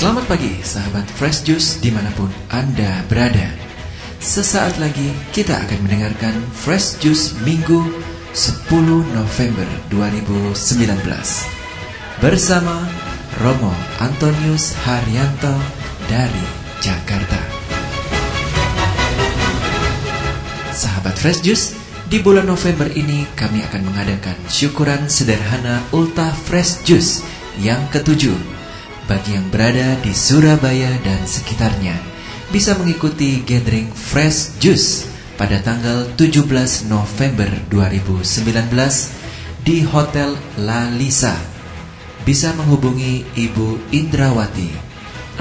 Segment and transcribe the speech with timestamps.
[0.00, 3.52] Selamat pagi sahabat Fresh Juice di mana pun Anda berada.
[4.16, 7.84] Sesaat lagi kita akan mendengarkan Fresh Juice Minggu
[8.32, 8.64] 10
[9.12, 11.04] November 2019
[12.16, 12.88] Bersama
[13.44, 15.52] Romo Antonius Haryanto
[16.08, 16.48] dari
[16.80, 17.36] Jakarta.
[20.72, 21.76] Sahabat Fresh Juice
[22.08, 27.20] di bulan November ini kami akan mengadakan syukuran sederhana Ulta Fresh Juice
[27.60, 28.59] yang ketujuh
[29.10, 31.98] bagi yang berada di Surabaya dan sekitarnya
[32.54, 36.46] bisa mengikuti gathering Fresh Juice pada tanggal 17
[36.86, 38.70] November 2019
[39.66, 41.34] di Hotel La Lisa.
[42.22, 44.70] Bisa menghubungi Ibu Indrawati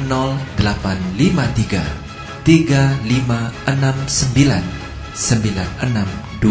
[0.01, 6.41] 0853 3569 9625.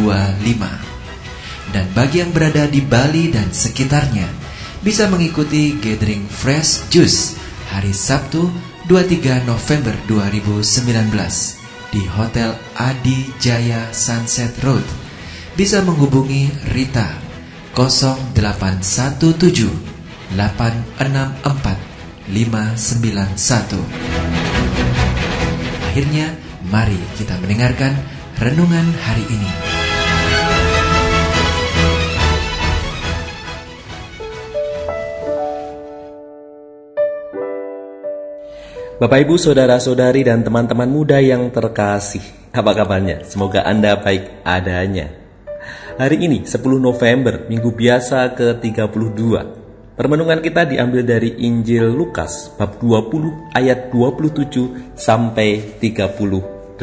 [1.68, 4.47] Dan bagi yang berada di Bali dan sekitarnya,
[4.82, 7.34] bisa mengikuti Gathering Fresh Juice
[7.74, 8.46] hari Sabtu
[8.86, 14.86] 23 November 2019 di Hotel Adi Jaya Sunset Road.
[15.58, 17.18] Bisa menghubungi Rita
[17.74, 23.82] 0817 864 591.
[25.90, 26.38] Akhirnya,
[26.70, 27.98] mari kita mendengarkan
[28.38, 29.77] renungan hari ini.
[38.98, 43.22] Bapak Ibu, saudara-saudari dan teman-teman muda yang terkasih, apa kabarnya?
[43.22, 45.14] Semoga Anda baik adanya.
[45.94, 49.22] Hari ini 10 November, minggu biasa ke-32.
[49.94, 56.82] Permenungan kita diambil dari Injil Lukas bab 20 ayat 27 sampai 38.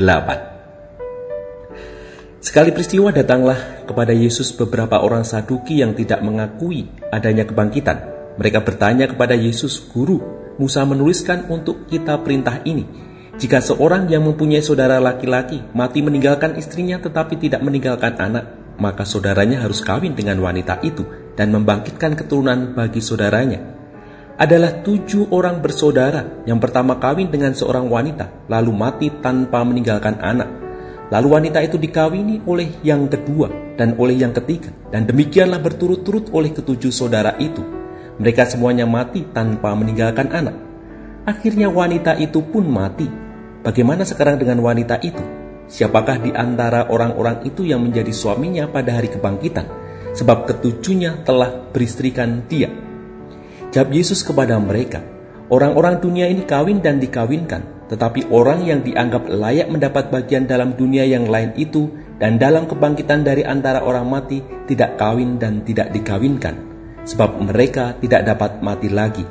[2.39, 8.07] Sekali peristiwa datanglah kepada Yesus beberapa orang Saduki yang tidak mengakui adanya kebangkitan.
[8.39, 12.87] Mereka bertanya kepada Yesus, "Guru, Musa menuliskan untuk kita perintah ini.
[13.35, 19.59] Jika seorang yang mempunyai saudara laki-laki mati meninggalkan istrinya tetapi tidak meninggalkan anak, maka saudaranya
[19.59, 21.03] harus kawin dengan wanita itu
[21.35, 23.75] dan membangkitkan keturunan bagi saudaranya."
[24.35, 26.43] Adalah tujuh orang bersaudara.
[26.43, 30.51] Yang pertama kawin dengan seorang wanita, lalu mati tanpa meninggalkan anak.
[31.07, 36.51] Lalu wanita itu dikawini oleh yang kedua dan oleh yang ketiga, dan demikianlah berturut-turut oleh
[36.51, 37.84] ketujuh saudara itu.
[38.21, 40.55] Mereka semuanya mati tanpa meninggalkan anak.
[41.27, 43.09] Akhirnya wanita itu pun mati.
[43.65, 45.21] Bagaimana sekarang dengan wanita itu?
[45.65, 49.65] Siapakah di antara orang-orang itu yang menjadi suaminya pada hari kebangkitan?
[50.15, 52.69] Sebab ketujuhnya telah beristrikan dia.
[53.73, 55.03] Jawab Yesus kepada mereka,
[55.45, 61.05] Orang-orang dunia ini kawin dan dikawinkan, tetapi orang yang dianggap layak mendapat bagian dalam dunia
[61.05, 66.74] yang lain itu dan dalam kebangkitan dari antara orang mati tidak kawin dan tidak dikawinkan,
[67.05, 69.23] sebab mereka tidak dapat mati lagi.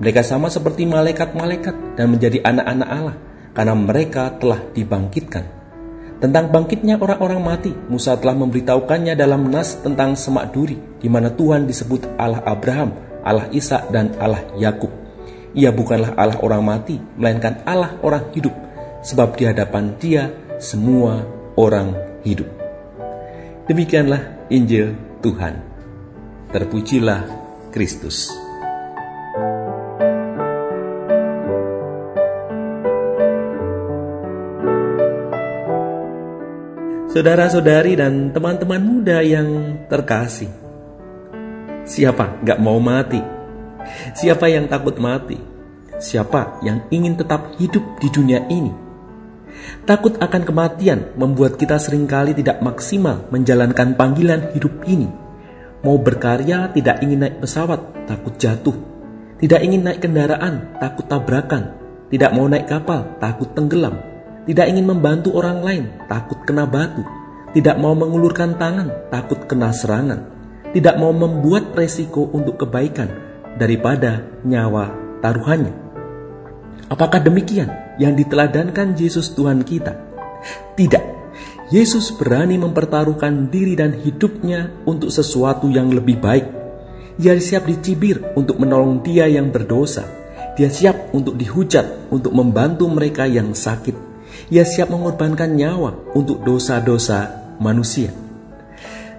[0.00, 3.16] Mereka sama seperti malaikat-malaikat dan menjadi anak-anak Allah,
[3.52, 5.44] karena mereka telah dibangkitkan.
[6.18, 11.66] Tentang bangkitnya orang-orang mati, Musa telah memberitahukannya dalam nas tentang semak duri, di mana Tuhan
[11.66, 12.90] disebut Allah Abraham,
[13.22, 14.90] Allah Ishak dan Allah Yakub.
[15.54, 18.54] Ia bukanlah Allah orang mati, melainkan Allah orang hidup,
[19.06, 21.22] sebab di hadapan Dia semua
[21.54, 21.94] orang
[22.26, 22.50] hidup.
[23.70, 25.77] Demikianlah Injil Tuhan.
[26.48, 27.28] Terpujilah
[27.68, 28.32] Kristus.
[37.12, 40.48] Saudara-saudari dan teman-teman muda yang terkasih,
[41.84, 43.20] siapa gak mau mati?
[44.16, 45.36] Siapa yang takut mati?
[46.00, 48.72] Siapa yang ingin tetap hidup di dunia ini?
[49.84, 55.27] Takut akan kematian membuat kita sering kali tidak maksimal menjalankan panggilan hidup ini.
[55.78, 58.74] Mau berkarya tidak ingin naik pesawat, takut jatuh.
[59.38, 61.78] Tidak ingin naik kendaraan, takut tabrakan.
[62.10, 63.94] Tidak mau naik kapal, takut tenggelam.
[64.48, 67.06] Tidak ingin membantu orang lain, takut kena batu.
[67.54, 70.26] Tidak mau mengulurkan tangan, takut kena serangan.
[70.74, 73.08] Tidak mau membuat resiko untuk kebaikan,
[73.58, 75.74] daripada nyawa taruhannya.
[76.88, 77.68] Apakah demikian
[78.00, 79.94] yang diteladankan Yesus Tuhan kita?
[80.78, 81.17] Tidak.
[81.68, 86.46] Yesus berani mempertaruhkan diri dan hidupnya untuk sesuatu yang lebih baik.
[87.20, 90.08] Ia siap dicibir untuk menolong dia yang berdosa.
[90.56, 93.92] Dia siap untuk dihujat untuk membantu mereka yang sakit.
[94.48, 98.16] Ia siap mengorbankan nyawa untuk dosa-dosa manusia.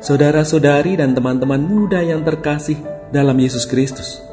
[0.01, 2.81] Saudara-saudari dan teman-teman muda yang terkasih
[3.13, 4.23] dalam Yesus Kristus,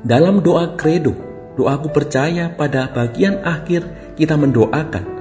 [0.00, 1.12] dalam doa kredo,
[1.60, 5.17] doaku percaya pada bagian akhir kita mendoakan.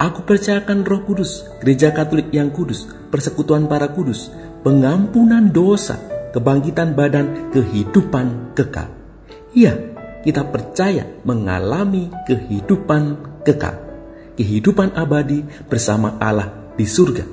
[0.00, 4.32] Aku percayakan roh kudus, gereja katolik yang kudus, persekutuan para kudus,
[4.64, 6.00] pengampunan dosa,
[6.32, 8.88] kebangkitan badan, kehidupan kekal.
[9.52, 9.76] Iya,
[10.24, 13.76] kita percaya mengalami kehidupan kekal,
[14.40, 17.28] kehidupan abadi bersama Allah di surga.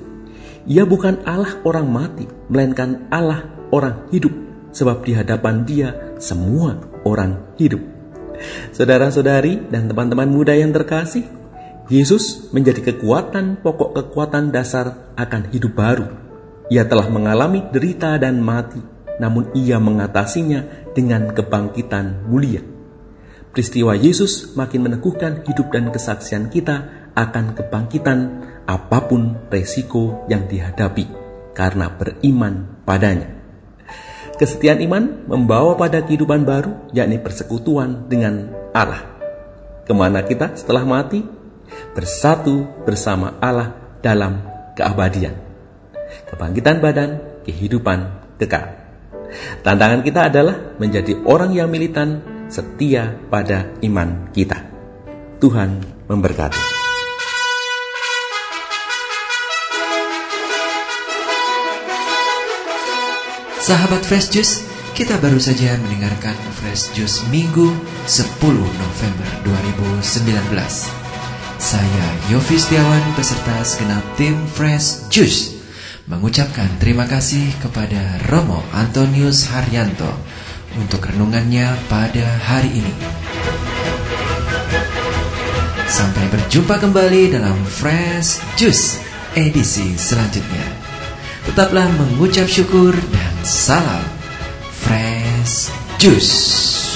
[0.67, 4.35] Ia bukan Allah orang mati, melainkan Allah orang hidup,
[4.75, 7.79] sebab di hadapan Dia semua orang hidup.
[8.75, 11.36] Saudara-saudari dan teman-teman muda yang terkasih,
[11.87, 16.07] Yesus menjadi kekuatan pokok kekuatan dasar akan hidup baru.
[16.67, 18.83] Ia telah mengalami derita dan mati,
[19.23, 22.59] namun ia mengatasinya dengan kebangkitan mulia.
[23.55, 28.19] Peristiwa Yesus makin meneguhkan hidup dan kesaksian kita akan kebangkitan
[28.67, 31.07] apa pun resiko yang dihadapi
[31.55, 33.31] karena beriman padanya.
[34.35, 39.01] Kesetiaan iman membawa pada kehidupan baru, yakni persekutuan dengan Allah.
[39.87, 41.36] Ke mana kita setelah mati?
[41.95, 44.41] Bersatu bersama Allah dalam
[44.77, 45.35] keabadian.
[46.29, 47.09] Kebangkitan badan,
[47.43, 47.99] kehidupan
[48.37, 48.77] kekal.
[49.63, 54.63] Tantangan kita adalah menjadi orang yang militan setia pada iman kita.
[55.37, 56.77] Tuhan memberkati.
[63.67, 64.63] Sahabat Fresh Juice,
[64.95, 67.67] kita baru saja mendengarkan Fresh Juice Minggu
[68.07, 71.06] 10 November 2019.
[71.57, 75.57] Saya Yofi Setiawan beserta segenap tim Fresh Juice
[76.05, 80.13] mengucapkan terima kasih kepada Romo Antonius Haryanto
[80.77, 82.95] untuk renungannya pada hari ini.
[85.89, 89.01] Sampai berjumpa kembali dalam Fresh Juice
[89.33, 90.65] edisi selanjutnya.
[91.49, 94.05] Tetaplah mengucap syukur dan salam
[94.87, 96.86] fresh juice.